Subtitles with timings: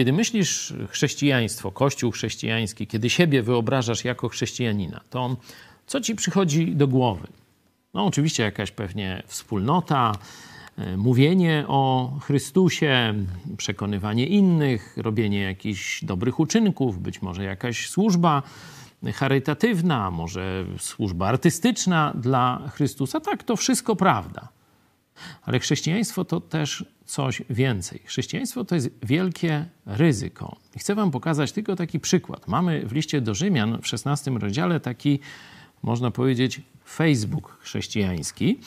[0.00, 5.36] Kiedy myślisz chrześcijaństwo, kościół chrześcijański, kiedy siebie wyobrażasz jako chrześcijanina, to
[5.86, 7.26] co ci przychodzi do głowy?
[7.94, 10.12] No, oczywiście jakaś pewnie wspólnota,
[10.78, 13.14] e, mówienie o Chrystusie,
[13.56, 18.42] przekonywanie innych, robienie jakichś dobrych uczynków, być może jakaś służba
[19.14, 23.20] charytatywna, może służba artystyczna dla Chrystusa.
[23.20, 24.48] Tak, to wszystko prawda.
[25.42, 28.00] Ale chrześcijaństwo to też coś więcej.
[28.04, 30.56] Chrześcijaństwo to jest wielkie ryzyko.
[30.76, 32.48] I chcę Wam pokazać tylko taki przykład.
[32.48, 35.18] Mamy w liście do Rzymian w 16 rozdziale taki,
[35.82, 36.60] można powiedzieć,
[36.90, 38.58] Facebook chrześcijański,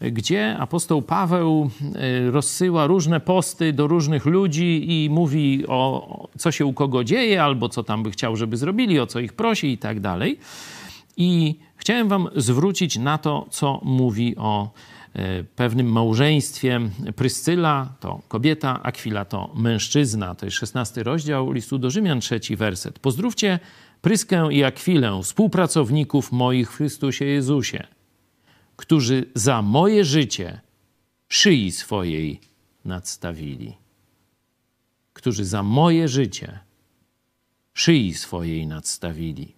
[0.00, 6.66] gdzie apostoł Paweł e, rozsyła różne posty do różnych ludzi i mówi o co się
[6.66, 9.78] u kogo dzieje, albo co tam by chciał, żeby zrobili, o co ich prosi i
[9.78, 10.38] tak dalej.
[11.16, 14.70] I chciałem Wam zwrócić na to, co mówi o
[15.56, 16.80] pewnym małżeństwie.
[17.16, 20.34] Pryscyla to kobieta, Akwila to mężczyzna.
[20.34, 22.98] To jest 16 rozdział listu do Rzymian, trzeci werset.
[22.98, 23.58] Pozdrówcie
[24.00, 27.86] Pryskę i Akwilę, współpracowników moich w Chrystusie Jezusie,
[28.76, 30.60] którzy za moje życie
[31.28, 32.40] szyi swojej
[32.84, 33.76] nadstawili.
[35.12, 36.58] Którzy za moje życie
[37.74, 39.54] szyi swojej nadstawili.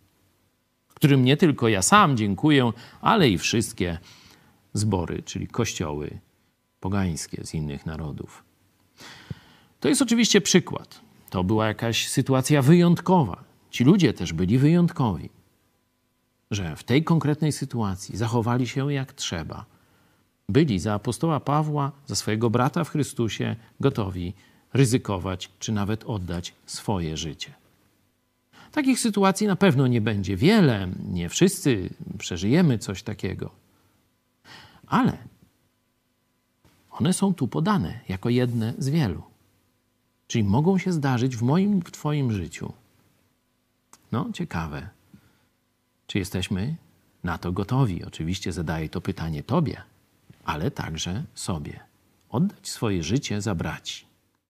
[0.94, 3.98] Którym nie tylko ja sam dziękuję, ale i wszystkie
[4.74, 6.18] zbory, czyli kościoły
[6.80, 8.44] pogańskie z innych narodów.
[9.80, 11.00] To jest oczywiście przykład.
[11.30, 13.44] To była jakaś sytuacja wyjątkowa.
[13.70, 15.30] Ci ludzie też byli wyjątkowi,
[16.50, 19.64] że w tej konkretnej sytuacji zachowali się jak trzeba.
[20.48, 24.34] Byli za apostoła Pawła, za swojego brata w Chrystusie gotowi
[24.72, 27.54] ryzykować czy nawet oddać swoje życie.
[28.72, 33.50] Takich sytuacji na pewno nie będzie wiele, nie wszyscy przeżyjemy coś takiego.
[34.88, 35.18] Ale
[36.90, 39.22] one są tu podane jako jedne z wielu.
[40.26, 42.72] Czyli mogą się zdarzyć w moim, w Twoim życiu.
[44.12, 44.88] No, ciekawe.
[46.06, 46.76] Czy jesteśmy
[47.24, 48.04] na to gotowi?
[48.04, 49.82] Oczywiście zadaję to pytanie Tobie,
[50.44, 51.80] ale także sobie.
[52.30, 54.07] Oddać swoje życie za braci.